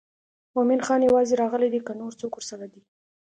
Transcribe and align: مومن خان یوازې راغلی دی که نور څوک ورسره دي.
مومن 0.55 0.79
خان 0.85 1.01
یوازې 1.09 1.33
راغلی 1.41 1.69
دی 1.73 1.79
که 1.87 1.91
نور 1.99 2.13
څوک 2.19 2.31
ورسره 2.35 2.65
دي. 2.73 2.81